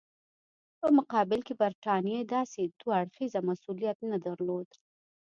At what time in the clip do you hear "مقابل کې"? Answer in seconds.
0.97-1.53